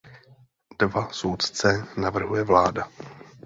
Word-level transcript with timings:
Dva 0.77 1.11
soudce 1.13 1.87
navrhuje 1.97 2.43
vláda. 2.43 2.87